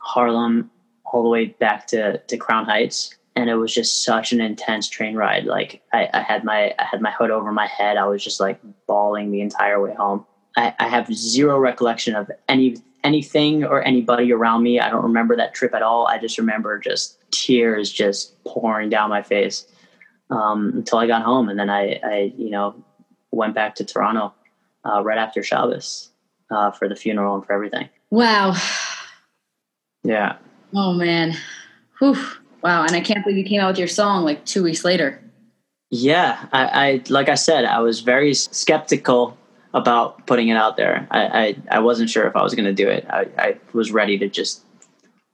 [0.00, 0.70] Harlem
[1.04, 3.14] all the way back to, to Crown Heights.
[3.36, 5.44] And it was just such an intense train ride.
[5.44, 7.96] Like I, I had my I had my hood over my head.
[7.96, 10.24] I was just like bawling the entire way home.
[10.56, 14.80] I, I have zero recollection of any anything or anybody around me.
[14.80, 16.06] I don't remember that trip at all.
[16.06, 19.66] I just remember just tears just pouring down my face
[20.30, 22.74] um, until I got home, and then I, I, you know,
[23.30, 24.32] went back to Toronto
[24.84, 26.10] uh, right after Shabbos
[26.50, 27.88] uh, for the funeral and for everything.
[28.10, 28.54] Wow.
[30.02, 30.36] Yeah.
[30.74, 31.34] Oh man.
[31.98, 32.16] Whew.
[32.62, 32.82] Wow.
[32.84, 35.20] And I can't believe you came out with your song like two weeks later.
[35.90, 39.38] Yeah, I, I like I said, I was very skeptical
[39.74, 41.06] about putting it out there.
[41.10, 43.04] I, I, I wasn't sure if I was going to do it.
[43.10, 44.64] I, I was ready to just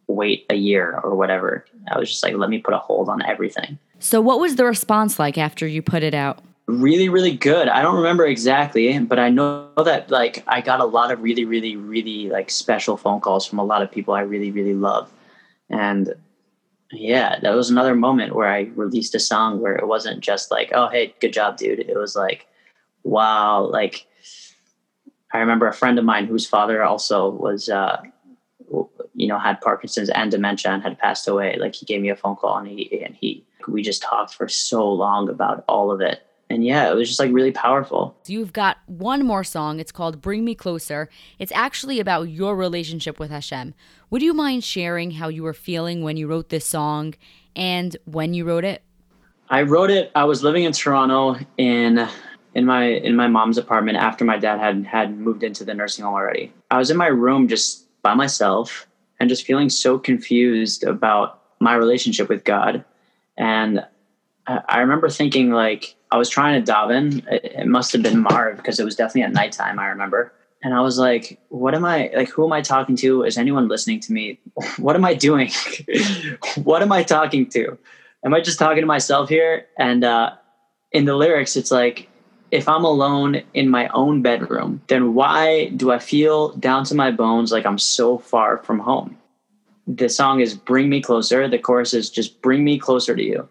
[0.09, 1.65] wait a year or whatever.
[1.93, 3.79] I was just like, let me put a hold on everything.
[3.99, 6.41] So, what was the response like after you put it out?
[6.67, 7.69] Really, really good.
[7.69, 11.45] I don't remember exactly, but I know that like I got a lot of really,
[11.45, 15.13] really, really like special phone calls from a lot of people I really, really love.
[15.69, 16.15] And
[16.93, 20.71] yeah, that was another moment where I released a song where it wasn't just like,
[20.75, 21.81] oh, hey, good job, dude.
[21.81, 22.47] It was like,
[23.03, 24.07] wow, like
[25.33, 28.03] I remember a friend of mine whose father also was uh,
[29.15, 31.57] you know had Parkinson's and dementia and had passed away.
[31.59, 34.49] Like he gave me a phone call and he and he we just talked for
[34.49, 36.23] so long about all of it.
[36.49, 38.17] And yeah, it was just like really powerful.
[38.27, 39.79] You've got one more song.
[39.79, 41.09] It's called Bring Me Closer.
[41.39, 43.73] It's actually about your relationship with Hashem.
[44.11, 47.15] Would you mind sharing how you were feeling when you wrote this song
[47.55, 48.83] and when you wrote it?
[49.49, 50.11] I wrote it.
[50.17, 52.09] I was living in Toronto in
[52.55, 56.05] in my in my mom's apartment after my dad had had moved into the nursing
[56.05, 56.53] home already.
[56.71, 58.87] I was in my room just by myself
[59.19, 62.85] and just feeling so confused about my relationship with God.
[63.37, 63.85] And
[64.47, 67.25] I remember thinking like I was trying to daven.
[67.31, 69.79] It, must have been Maariv because it was definitely at nighttime.
[69.79, 70.33] I remember,
[70.63, 72.31] and I was like, "What am I like?
[72.31, 73.23] Who am I talking to?
[73.23, 74.41] Is anyone listening to me?
[74.79, 75.51] What am I doing?
[76.65, 77.79] what am I talking to?
[78.25, 80.33] Am I just talking to myself here?" And uh,
[80.91, 82.10] in the lyrics, it's like
[82.51, 87.11] if I'm alone in my own bedroom, then why do I feel down to my
[87.11, 89.17] bones like I'm so far from home?
[89.87, 91.49] The song is Bring Me Closer.
[91.49, 93.49] The chorus is just Bring Me Closer to You.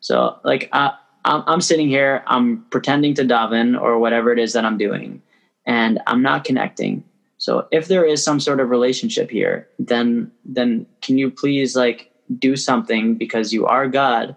[0.00, 0.92] So, like, I,
[1.24, 5.20] I'm, sitting here, I'm pretending to daven or whatever it is that I'm doing,
[5.66, 7.04] and I'm not connecting.
[7.38, 12.10] So, if there is some sort of relationship here, then then can you please like
[12.38, 14.36] do something because you are God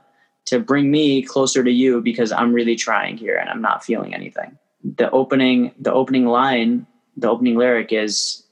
[0.51, 4.13] to bring me closer to you because I'm really trying here and I'm not feeling
[4.13, 4.57] anything.
[4.83, 6.85] The opening, the opening line,
[7.15, 8.43] the opening lyric is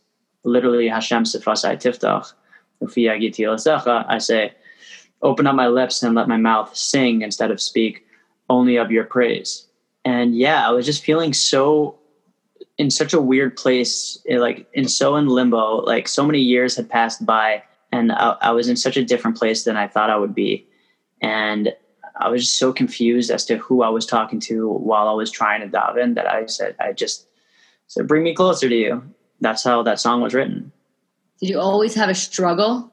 [0.46, 2.32] literally Hashem sefasai tiftach.
[4.08, 4.54] I say,
[5.22, 8.06] open up my lips and let my mouth sing instead of speak
[8.50, 9.68] only of your praise.
[10.06, 12.00] And yeah, I was just feeling so
[12.78, 16.78] in such a weird place, eh, like in so in limbo, like so many years
[16.78, 20.10] had passed by and I, I was in such a different place than I thought
[20.10, 20.66] I would be
[21.22, 21.74] and
[22.16, 25.32] I was just so confused as to who I was talking to while I was
[25.32, 27.28] trying to daven that I said, I just
[27.88, 29.04] said, bring me closer to you.
[29.42, 30.72] That's how that song was written.
[31.40, 32.92] Did you always have a struggle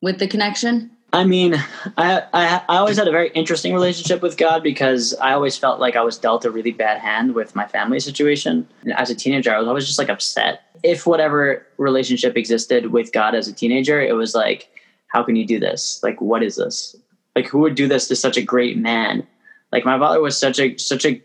[0.00, 0.90] with the connection?
[1.12, 1.56] I mean,
[1.96, 5.80] I, I, I always had a very interesting relationship with God because I always felt
[5.80, 8.68] like I was dealt a really bad hand with my family situation.
[8.82, 10.62] And as a teenager, I was always just like upset.
[10.84, 14.68] If whatever relationship existed with God as a teenager, it was like,
[15.08, 16.00] how can you do this?
[16.04, 16.94] Like, what is this?
[17.36, 19.26] Like who would do this to such a great man?
[19.72, 21.22] Like my father was such a such a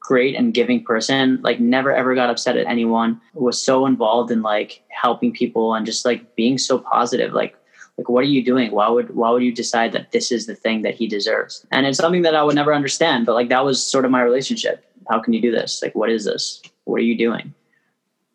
[0.00, 1.40] great and giving person.
[1.42, 3.20] Like never ever got upset at anyone.
[3.34, 7.32] Was so involved in like helping people and just like being so positive.
[7.32, 7.56] Like
[7.96, 8.70] like what are you doing?
[8.70, 11.66] Why would why would you decide that this is the thing that he deserves?
[11.72, 14.22] And it's something that i would never understand but like that was sort of my
[14.22, 14.84] relationship.
[15.10, 15.82] How can you do this?
[15.82, 16.62] Like what is this?
[16.84, 17.54] What are you doing?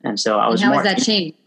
[0.04, 1.38] And so i was and how more, has that changed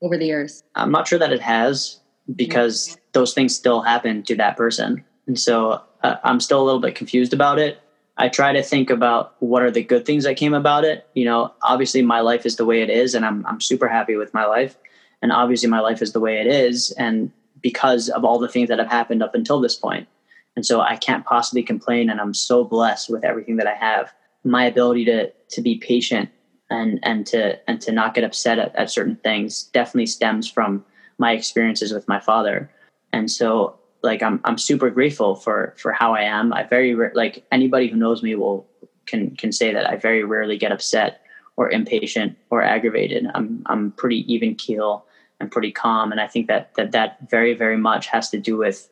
[0.00, 0.62] over the years?
[0.74, 2.00] I'm not sure that it has
[2.34, 6.80] because those things still happen to that person and so uh, I'm still a little
[6.80, 7.80] bit confused about it.
[8.18, 11.06] I try to think about what are the good things that came about it.
[11.14, 14.16] You know, obviously my life is the way it is, and I'm I'm super happy
[14.16, 14.76] with my life.
[15.22, 18.68] And obviously my life is the way it is, and because of all the things
[18.68, 20.06] that have happened up until this point.
[20.54, 24.12] And so I can't possibly complain, and I'm so blessed with everything that I have.
[24.44, 26.30] My ability to to be patient
[26.70, 30.84] and and to and to not get upset at, at certain things definitely stems from
[31.18, 32.70] my experiences with my father.
[33.12, 36.54] And so like I'm I'm super grateful for for how I am.
[36.54, 38.66] I very like anybody who knows me will
[39.04, 41.20] can can say that I very rarely get upset
[41.56, 43.26] or impatient or aggravated.
[43.34, 45.04] I'm I'm pretty even keel
[45.38, 48.56] and pretty calm, and I think that that that very very much has to do
[48.56, 48.88] with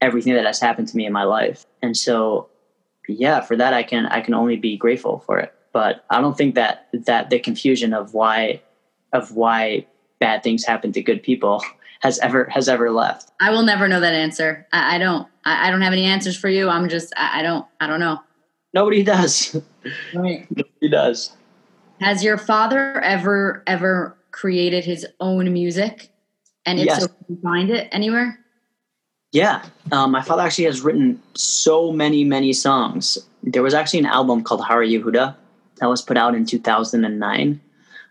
[0.00, 1.64] everything that has happened to me in my life.
[1.82, 2.48] And so,
[3.08, 5.52] yeah, for that I can I can only be grateful for it.
[5.72, 8.62] But I don't think that that the confusion of why
[9.12, 9.86] of why
[10.18, 11.62] bad things happen to good people
[12.00, 13.30] has ever has ever left.
[13.40, 14.66] I will never know that answer.
[14.72, 15.26] I, I don't.
[15.44, 16.68] I, I, don't have any answers for you.
[16.68, 17.12] I'm just.
[17.16, 17.66] I, I don't.
[17.80, 18.20] I don't know.
[18.74, 19.56] Nobody does.
[20.14, 20.46] Right.
[20.56, 21.32] Nobody does.
[22.00, 26.10] Has your father ever ever created his own music?
[26.66, 27.02] And if yes.
[27.02, 28.38] so, can you find it anywhere?
[29.32, 33.18] Yeah, um, my father actually has written so many, many songs.
[33.42, 35.34] There was actually an album called Hara Yehuda
[35.76, 37.60] that was put out in 2009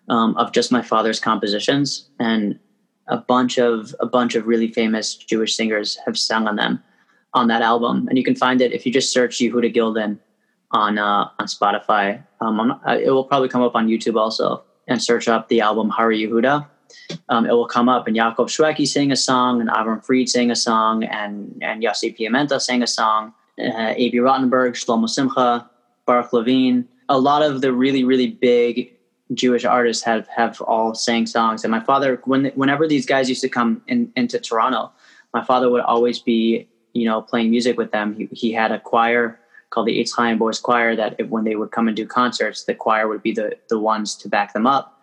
[0.07, 2.59] um, of just my father's compositions, and
[3.07, 6.83] a bunch of a bunch of really famous Jewish singers have sung on them
[7.33, 8.07] on that album.
[8.07, 10.19] And you can find it if you just search Yehuda Gilden
[10.71, 12.23] on uh, on Spotify.
[12.41, 16.15] Um, it will probably come up on YouTube also, and search up the album Hara
[16.15, 16.67] Yehuda
[17.29, 20.51] um, it will come up and Yaakov Shweki sang a song, and Avram Fried sang
[20.51, 25.69] a song, and and Yossi Piamenta sang a song, uh, Abie Rotenberg, Shlomo Simcha,
[26.05, 26.87] Baruch Levine.
[27.09, 28.93] A lot of the really really big
[29.33, 31.63] Jewish artists have have all sang songs.
[31.63, 34.91] And my father, when whenever these guys used to come in, into Toronto,
[35.33, 38.15] my father would always be you know playing music with them.
[38.15, 39.39] He he had a choir
[39.71, 43.07] called the Chaim Boys Choir that when they would come and do concerts, the choir
[43.07, 44.95] would be the the ones to back them up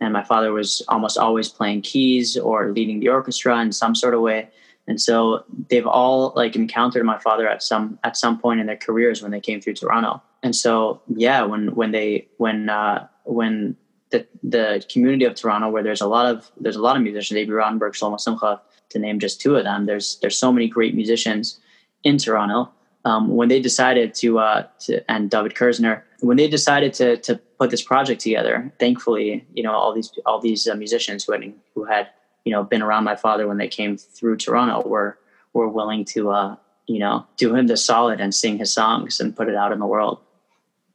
[0.00, 4.14] and my father was almost always playing keys or leading the orchestra in some sort
[4.14, 4.48] of way
[4.86, 8.76] and so they've all like encountered my father at some at some point in their
[8.76, 13.76] careers when they came through toronto and so yeah when when they when uh when
[14.10, 17.38] the the community of toronto where there's a lot of there's a lot of musicians
[17.38, 20.94] Abie Rotenberg, Shlomo Simcha to name just two of them there's there's so many great
[20.94, 21.60] musicians
[22.02, 22.70] in toronto
[23.04, 27.36] um, when they decided to, uh, to and David Kerzner when they decided to to
[27.58, 31.52] put this project together, thankfully, you know all these all these uh, musicians who had
[31.74, 32.08] who had
[32.44, 35.18] you know been around my father when they came through Toronto were
[35.52, 36.56] were willing to uh,
[36.86, 39.78] you know do him the solid and sing his songs and put it out in
[39.78, 40.20] the world.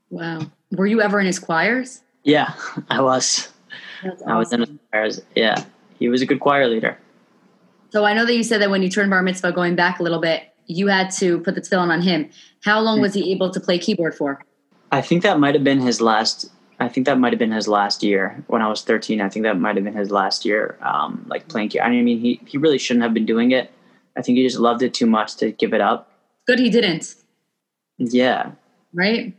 [0.09, 2.01] Wow, were you ever in his choirs?
[2.25, 2.53] Yeah,
[2.89, 3.47] I was.
[4.03, 4.27] Awesome.
[4.27, 5.21] I was in choirs.
[5.35, 5.63] Yeah,
[5.97, 6.97] he was a good choir leader.
[7.91, 10.03] So I know that you said that when you turned bar mitzvah, going back a
[10.03, 12.29] little bit, you had to put the tefillin on him.
[12.63, 14.41] How long was he able to play keyboard for?
[14.91, 16.51] I think that might have been his last.
[16.79, 19.21] I think that might have been his last year when I was 13.
[19.21, 21.71] I think that might have been his last year, um, like playing.
[21.81, 23.71] I mean, he he really shouldn't have been doing it.
[24.17, 26.11] I think he just loved it too much to give it up.
[26.47, 27.15] Good, he didn't.
[27.97, 28.51] Yeah.
[28.93, 29.33] Right.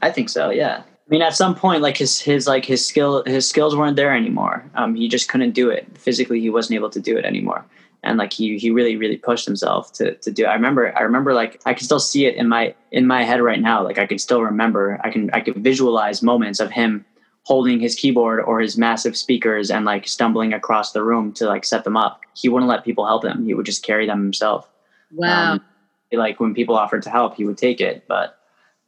[0.00, 0.50] I think so.
[0.50, 0.82] Yeah.
[1.12, 4.16] I mean, at some point, like his his like his skill his skills weren't there
[4.16, 4.64] anymore.
[4.74, 6.40] Um, he just couldn't do it physically.
[6.40, 7.66] He wasn't able to do it anymore
[8.02, 10.48] and like he he really really pushed himself to to do it.
[10.48, 13.40] I remember I remember like I can still see it in my in my head
[13.40, 13.82] right now.
[13.82, 15.00] Like I can still remember.
[15.04, 17.04] I can I can visualize moments of him
[17.44, 21.64] holding his keyboard or his massive speakers and like stumbling across the room to like
[21.64, 22.20] set them up.
[22.34, 23.44] He wouldn't let people help him.
[23.44, 24.68] He would just carry them himself.
[25.12, 25.54] Wow.
[25.54, 25.64] Um,
[26.12, 28.38] like when people offered to help, he would take it, but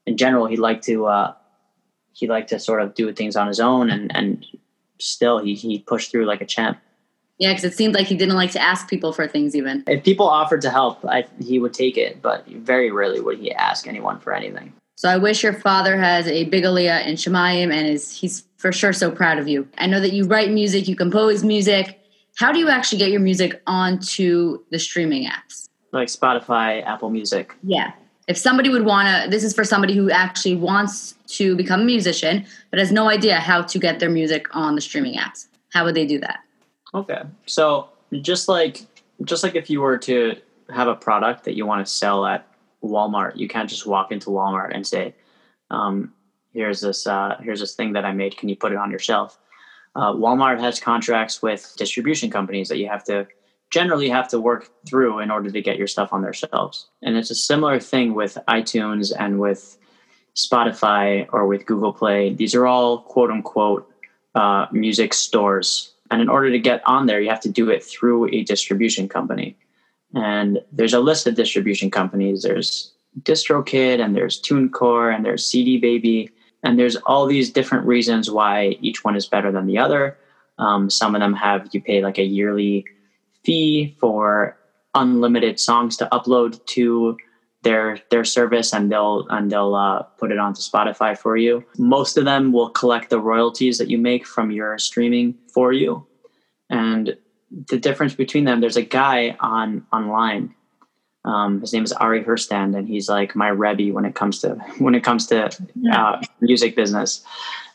[0.06, 1.34] in general, he liked to uh,
[2.14, 4.46] he liked to sort of do things on his own, and and
[4.98, 6.79] still he he pushed through like a champ.
[7.38, 9.83] Yeah, because it seemed like he didn't like to ask people for things even.
[9.88, 13.53] If people offered to help, I, he would take it, but very rarely would he
[13.53, 14.72] ask anyone for anything.
[14.96, 18.70] So I wish your father has a big aliyah in Shamayim and is he's for
[18.70, 19.68] sure so proud of you.
[19.79, 22.00] I know that you write music, you compose music.
[22.37, 25.68] How do you actually get your music onto the streaming apps?
[25.92, 27.55] Like Spotify, Apple Music.
[27.64, 27.92] Yeah.
[28.26, 31.84] If somebody would want to, this is for somebody who actually wants to become a
[31.84, 35.46] musician, but has no idea how to get their music on the streaming apps.
[35.72, 36.40] How would they do that?
[36.94, 37.22] Okay.
[37.46, 37.88] So
[38.22, 38.87] just like
[39.24, 40.37] just like if you were to
[40.70, 42.46] have a product that you want to sell at
[42.82, 45.14] Walmart, you can't just walk into Walmart and say,
[45.70, 46.12] um,
[46.52, 48.37] "Here's this uh, here's this thing that I made.
[48.37, 49.38] Can you put it on your shelf?"
[49.96, 53.26] Uh, Walmart has contracts with distribution companies that you have to
[53.79, 56.77] generally have to work through in order to get your stuff on their shelves.
[57.03, 59.62] And it's a similar thing with iTunes and with
[60.37, 62.35] Spotify or with Google Play.
[62.35, 63.83] These are all quote unquote
[64.35, 67.83] uh, music stores and in order to get on there, you have to do it
[67.83, 69.57] through a distribution company.
[70.14, 72.43] And there's a list of distribution companies.
[72.43, 76.31] There's DistroKid and there's TuneCore and there's CD Baby.
[76.62, 80.16] And there's all these different reasons why each one is better than the other.
[80.59, 82.85] Um, some of them have you pay like a yearly
[83.45, 84.57] fee for
[84.95, 87.16] unlimited songs to upload to
[87.62, 91.64] their their service and they'll and they'll uh, put it onto Spotify for you.
[91.78, 96.07] Most of them will collect the royalties that you make from your streaming for you.
[96.70, 97.16] And
[97.68, 100.55] the difference between them, there's a guy on online.
[101.24, 104.55] Um, his name is Ari Herstand, and he's like my rebbe when it comes to
[104.78, 105.51] when it comes to
[105.90, 107.24] uh, music business.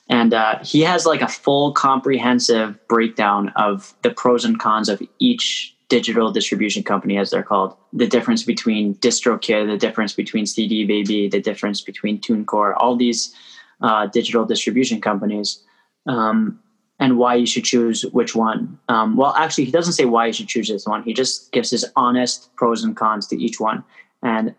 [0.10, 5.02] And uh, he has like a full comprehensive breakdown of the pros and cons of
[5.20, 7.76] each digital distribution company, as they're called.
[7.94, 13.34] The difference between DistroKid, the difference between CD Baby, the difference between TuneCore, all these
[13.82, 15.64] uh, digital distribution companies,
[16.08, 16.60] um,
[17.00, 18.78] and why you should choose which one.
[18.90, 21.04] Um, well, actually, he doesn't say why you should choose this one.
[21.04, 23.84] He just gives his honest pros and cons to each one,
[24.24, 24.56] and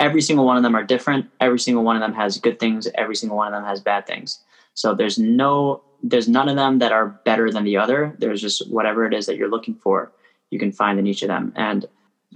[0.00, 1.26] every single one of them are different.
[1.40, 2.88] Every single one of them has good things.
[2.94, 4.40] Every single one of them has bad things.
[4.74, 8.14] So there's no, there's none of them that are better than the other.
[8.18, 10.12] There's just whatever it is that you're looking for
[10.54, 11.52] you can find in each of them.
[11.56, 11.84] And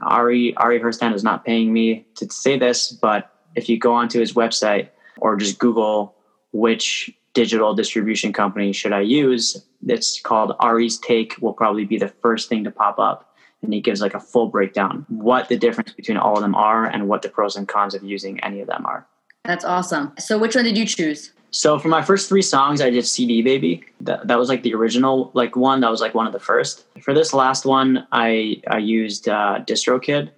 [0.03, 4.21] Ari Ari Herstand is not paying me to say this, but if you go onto
[4.21, 6.15] his website or just Google
[6.53, 12.09] which digital distribution company should I use, it's called Ari's Take will probably be the
[12.09, 13.33] first thing to pop up.
[13.63, 16.85] And he gives like a full breakdown what the difference between all of them are
[16.85, 19.07] and what the pros and cons of using any of them are.
[19.45, 20.13] That's awesome.
[20.19, 21.33] So which one did you choose?
[21.51, 23.85] So for my first three songs, I did CD Baby.
[24.03, 25.81] That, that was like the original like one.
[25.81, 26.85] That was like one of the first.
[27.01, 30.31] For this last one, I I used uh, DistroKid,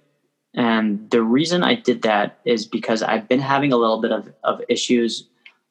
[0.53, 4.33] and the reason I did that is because I've been having a little bit of,
[4.43, 5.27] of issues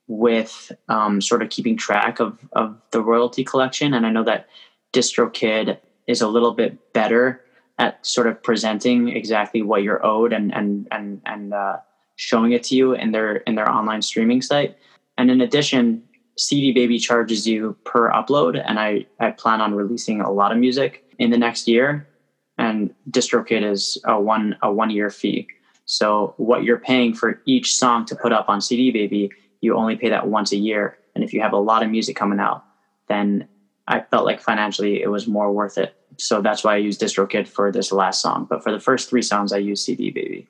[0.09, 4.47] with um, sort of keeping track of of the royalty collection, and I know that
[4.93, 7.43] DistroKid is a little bit better
[7.79, 11.79] at sort of presenting exactly what you're owed and and and and uh,
[12.17, 14.77] showing it to you in their in their online streaming site.
[15.21, 16.03] And in addition,
[16.39, 20.57] CD Baby charges you per upload, and I, I plan on releasing a lot of
[20.57, 22.09] music in the next year.
[22.57, 25.47] And DistroKid is a one a one year fee.
[25.85, 29.95] So what you're paying for each song to put up on CD Baby, you only
[29.95, 30.97] pay that once a year.
[31.15, 32.65] And if you have a lot of music coming out,
[33.09, 33.47] then
[33.87, 35.95] I felt like financially it was more worth it.
[36.17, 38.47] So that's why I used DistroKid for this last song.
[38.49, 40.49] But for the first three songs, I used CD Baby.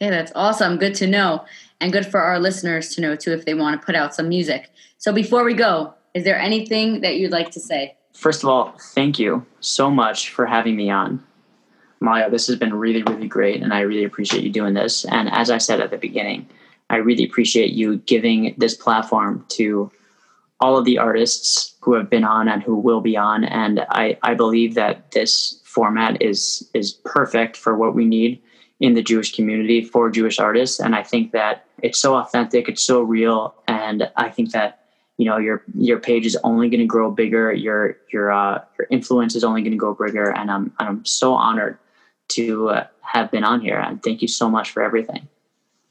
[0.00, 0.78] Okay, that's awesome.
[0.78, 1.44] Good to know.
[1.80, 4.28] And good for our listeners to know too if they want to put out some
[4.28, 4.70] music.
[4.96, 7.96] So before we go, is there anything that you'd like to say?
[8.14, 11.22] First of all, thank you so much for having me on.
[12.02, 15.04] Malya, this has been really, really great, and I really appreciate you doing this.
[15.04, 16.48] And as I said at the beginning,
[16.88, 19.90] I really appreciate you giving this platform to
[20.60, 23.44] all of the artists who have been on and who will be on.
[23.44, 28.42] And I, I believe that this format is is perfect for what we need
[28.80, 30.80] in the Jewish community for Jewish artists.
[30.80, 34.78] And I think that it's so authentic, it's so real, and I think that
[35.16, 37.52] you know your your page is only going to grow bigger.
[37.52, 41.34] Your your uh, your influence is only going to go bigger, and I'm I'm so
[41.34, 41.78] honored
[42.28, 43.78] to uh, have been on here.
[43.78, 45.28] And thank you so much for everything.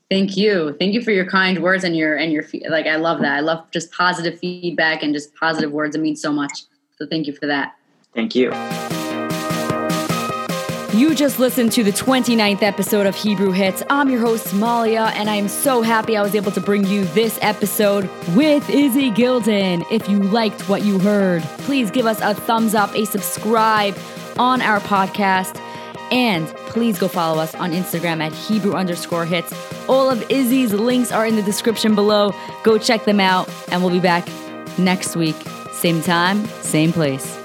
[0.09, 0.75] Thank you.
[0.79, 2.87] Thank you for your kind words and your and your like.
[2.87, 3.37] I love that.
[3.37, 5.95] I love just positive feedback and just positive words.
[5.95, 6.63] It means so much.
[6.97, 7.75] So thank you for that.
[8.15, 8.51] Thank you.
[10.99, 13.81] You just listened to the 29th episode of Hebrew Hits.
[13.89, 17.39] I'm your host, Malya, and I'm so happy I was able to bring you this
[17.41, 19.85] episode with Izzy Gilden.
[19.89, 23.97] If you liked what you heard, please give us a thumbs up, a subscribe
[24.37, 25.57] on our podcast,
[26.11, 29.53] and please go follow us on Instagram at Hebrew underscore hits.
[29.87, 32.35] All of Izzy's links are in the description below.
[32.63, 34.27] Go check them out, and we'll be back
[34.77, 35.37] next week.
[35.71, 37.38] Same time, same place.